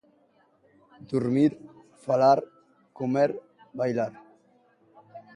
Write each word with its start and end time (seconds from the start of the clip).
Durmir, 1.09 1.51
falar, 2.05 2.41
comer, 3.01 3.29
bailar. 3.83 4.11